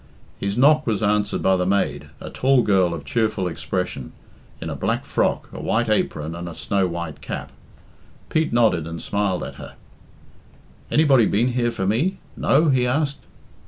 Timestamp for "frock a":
5.05-5.61